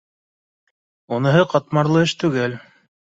Уныһы 1.19 1.43
ҡатмарлы 1.53 2.03
эш 2.07 2.19
түгел 2.25 2.57